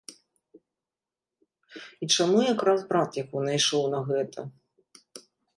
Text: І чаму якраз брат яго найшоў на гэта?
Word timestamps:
І 2.05 2.09
чаму 2.15 2.37
якраз 2.53 2.79
брат 2.95 3.11
яго 3.23 3.37
найшоў 3.49 3.83
на 3.95 3.99
гэта? 4.09 4.39